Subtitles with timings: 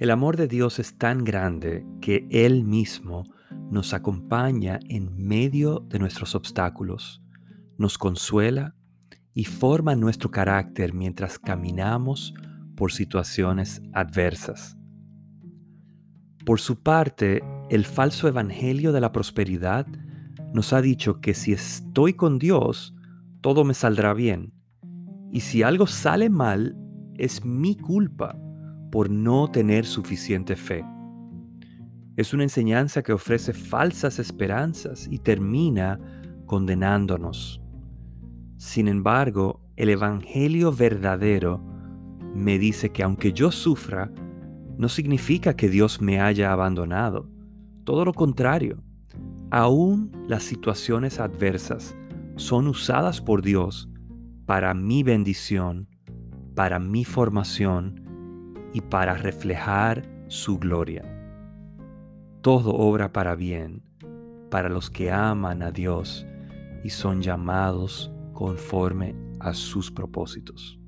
[0.00, 3.24] El amor de Dios es tan grande que Él mismo
[3.70, 7.22] nos acompaña en medio de nuestros obstáculos,
[7.76, 8.74] nos consuela
[9.34, 12.32] y forma nuestro carácter mientras caminamos
[12.76, 14.78] por situaciones adversas.
[16.46, 19.86] Por su parte, el falso evangelio de la prosperidad
[20.54, 22.94] nos ha dicho que si estoy con Dios,
[23.42, 24.54] todo me saldrá bien.
[25.30, 26.74] Y si algo sale mal,
[27.18, 28.38] es mi culpa
[28.90, 30.84] por no tener suficiente fe.
[32.16, 35.98] Es una enseñanza que ofrece falsas esperanzas y termina
[36.46, 37.62] condenándonos.
[38.56, 41.64] Sin embargo, el Evangelio verdadero
[42.34, 44.12] me dice que aunque yo sufra,
[44.76, 47.28] no significa que Dios me haya abandonado.
[47.84, 48.82] Todo lo contrario,
[49.50, 51.96] aún las situaciones adversas
[52.36, 53.88] son usadas por Dios
[54.46, 55.88] para mi bendición,
[56.54, 57.99] para mi formación
[58.72, 61.04] y para reflejar su gloria.
[62.40, 63.82] Todo obra para bien
[64.50, 66.26] para los que aman a Dios
[66.82, 70.79] y son llamados conforme a sus propósitos.